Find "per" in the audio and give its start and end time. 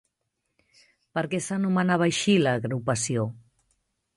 1.17-1.23